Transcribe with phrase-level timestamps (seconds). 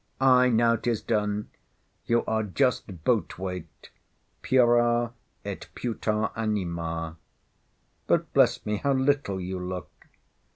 [0.19, 1.51] Aye, now 'tis done.
[2.07, 3.91] You are just boat weight;
[4.41, 5.13] pura
[5.45, 7.17] et puta anima.
[8.07, 9.91] But bless me, how little you look!